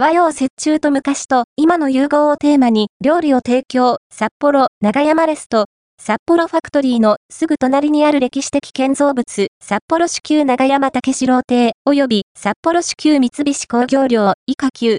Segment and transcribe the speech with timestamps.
[0.00, 5.66] 和洋折衷と昔と今の融合をテーマに料理を提供、札幌、長山レスト、
[6.00, 14.94] 札幌ファクトリーのすぐ隣にある歴史的建造物、札幌市旧長山竹四郎邸、及び札幌市旧三菱工業寮、以下級、